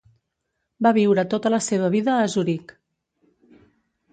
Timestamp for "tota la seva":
1.33-1.91